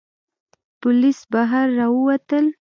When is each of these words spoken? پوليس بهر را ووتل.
پوليس 0.81 1.19
بهر 1.31 1.67
را 1.77 1.87
ووتل. 1.93 2.45